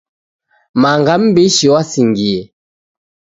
[0.81, 2.41] Manga mbishi wasingiye